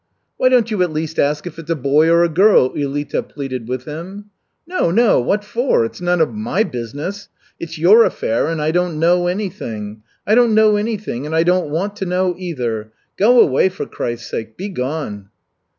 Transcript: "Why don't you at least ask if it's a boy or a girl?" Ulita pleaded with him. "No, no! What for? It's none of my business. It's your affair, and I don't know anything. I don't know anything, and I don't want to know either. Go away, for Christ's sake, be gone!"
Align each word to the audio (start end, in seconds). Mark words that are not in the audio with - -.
"Why 0.37 0.49
don't 0.49 0.71
you 0.71 0.81
at 0.81 0.91
least 0.91 1.19
ask 1.19 1.45
if 1.45 1.59
it's 1.59 1.69
a 1.69 1.75
boy 1.75 2.09
or 2.09 2.23
a 2.23 2.27
girl?" 2.27 2.73
Ulita 2.75 3.21
pleaded 3.21 3.67
with 3.67 3.85
him. 3.85 4.31
"No, 4.65 4.89
no! 4.89 5.19
What 5.21 5.43
for? 5.43 5.85
It's 5.85 6.01
none 6.01 6.19
of 6.21 6.33
my 6.33 6.63
business. 6.63 7.29
It's 7.59 7.77
your 7.77 8.03
affair, 8.03 8.47
and 8.47 8.59
I 8.59 8.71
don't 8.71 8.97
know 8.99 9.27
anything. 9.27 10.01
I 10.25 10.33
don't 10.33 10.55
know 10.55 10.75
anything, 10.75 11.27
and 11.27 11.35
I 11.35 11.43
don't 11.43 11.69
want 11.69 11.95
to 11.97 12.07
know 12.07 12.33
either. 12.35 12.91
Go 13.15 13.39
away, 13.41 13.69
for 13.69 13.85
Christ's 13.85 14.31
sake, 14.31 14.57
be 14.57 14.69
gone!" 14.69 15.29